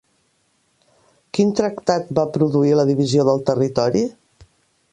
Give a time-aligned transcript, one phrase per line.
[1.37, 4.03] Quin tractat va produir la divisió del territori?